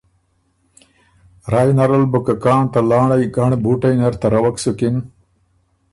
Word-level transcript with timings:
رای 1.51 1.69
نر 1.77 1.91
ال 1.97 2.03
بُو 2.11 2.19
که 2.25 2.33
کان 2.43 2.63
ته 2.71 2.79
لانړئ 2.89 3.23
ګنړ 3.35 3.53
بُوټئ 3.63 3.95
نر 3.99 4.13
تروک 4.21 4.55
سُکِن 4.63 4.95